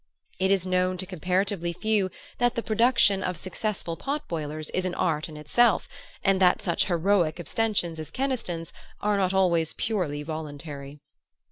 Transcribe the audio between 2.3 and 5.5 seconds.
that the production of successful pot boilers is an art in